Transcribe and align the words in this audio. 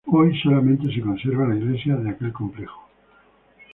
Hoy 0.07 0.35
solamente 0.41 0.91
se 0.91 0.99
conserva 0.99 1.47
la 1.47 1.55
iglesia 1.57 1.95
de 1.95 2.09
aquel 2.09 2.33
complejo. 2.33 2.89